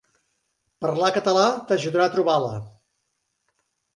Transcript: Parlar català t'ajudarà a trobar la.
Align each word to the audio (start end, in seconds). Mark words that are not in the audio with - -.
Parlar 0.85 1.09
català 1.17 1.43
t'ajudarà 1.71 2.07
a 2.09 2.13
trobar 2.15 2.39
la. 2.47 2.57